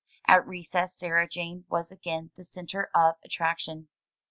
At 0.27 0.47
recess 0.47 0.95
Sarah 0.95 1.29
Jane 1.29 1.65
was 1.69 1.91
again 1.91 2.31
the 2.35 2.43
centre 2.43 2.89
of 2.95 3.17
attrac 3.23 3.59
tion. 3.59 3.87